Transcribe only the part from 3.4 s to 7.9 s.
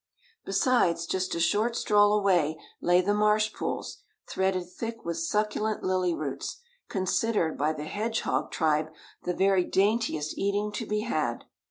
pools, threaded thick with succulent lily roots, considered, by the